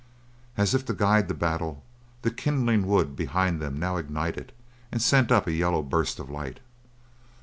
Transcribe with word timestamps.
As 0.57 0.73
if 0.73 0.83
to 0.85 0.95
guide 0.95 1.27
the 1.27 1.35
battle, 1.35 1.83
the 2.23 2.31
kindling 2.31 2.87
wood 2.87 3.15
behind 3.15 3.61
them 3.61 3.77
now 3.77 3.97
ignited 3.97 4.51
and 4.91 4.99
sent 4.99 5.31
up 5.31 5.45
a 5.45 5.51
yellow 5.53 5.83
burst 5.83 6.17
of 6.17 6.27
light. 6.27 6.57